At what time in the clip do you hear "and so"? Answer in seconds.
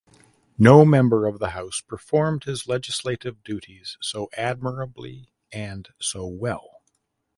5.53-6.25